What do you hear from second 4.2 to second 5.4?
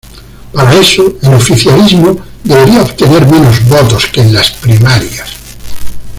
en las primarias.